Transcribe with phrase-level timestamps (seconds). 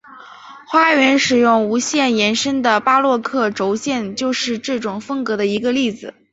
[0.65, 6.15] 花园使用无限延伸的巴洛克轴线就是这种风格的一个例子。